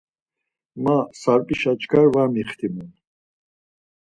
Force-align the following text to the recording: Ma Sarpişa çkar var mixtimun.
Ma 0.83 0.97
Sarpişa 1.21 1.71
çkar 1.81 2.07
var 2.13 2.27
mixtimun. 2.33 2.89